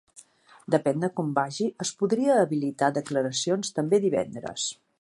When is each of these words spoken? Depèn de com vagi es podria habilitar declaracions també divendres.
Depèn 0.75 1.03
de 1.03 1.09
com 1.19 1.27
vagi 1.35 1.67
es 1.85 1.91
podria 1.99 2.37
habilitar 2.45 2.89
declaracions 2.97 3.73
també 3.77 4.01
divendres. 4.07 4.67